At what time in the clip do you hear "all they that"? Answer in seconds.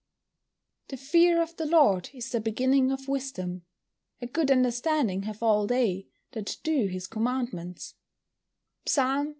5.43-6.57